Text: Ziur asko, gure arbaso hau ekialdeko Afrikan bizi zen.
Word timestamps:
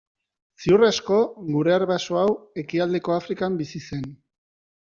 Ziur 0.61 0.85
asko, 0.87 1.19
gure 1.57 1.75
arbaso 1.75 2.19
hau 2.23 2.33
ekialdeko 2.63 3.17
Afrikan 3.21 3.61
bizi 3.63 3.87
zen. 3.87 4.05